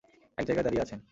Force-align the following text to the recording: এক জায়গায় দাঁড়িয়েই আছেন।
এক 0.37 0.45
জায়গায় 0.47 0.65
দাঁড়িয়েই 0.65 0.83
আছেন। 0.85 0.99